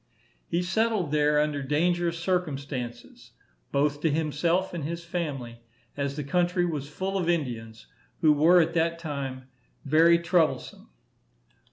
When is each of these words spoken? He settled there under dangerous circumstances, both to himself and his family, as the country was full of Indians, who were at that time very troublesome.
He 0.47 0.63
settled 0.63 1.11
there 1.11 1.39
under 1.39 1.61
dangerous 1.61 2.17
circumstances, 2.17 3.33
both 3.71 4.01
to 4.01 4.09
himself 4.09 4.73
and 4.73 4.83
his 4.83 5.05
family, 5.05 5.61
as 5.95 6.15
the 6.15 6.23
country 6.23 6.65
was 6.65 6.89
full 6.89 7.19
of 7.19 7.29
Indians, 7.29 7.85
who 8.21 8.33
were 8.33 8.59
at 8.59 8.73
that 8.73 8.97
time 8.97 9.43
very 9.85 10.17
troublesome. 10.17 10.89